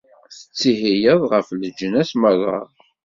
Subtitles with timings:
[0.35, 2.59] Tettihiyeḍ ɣef leǧnas meṛṛa.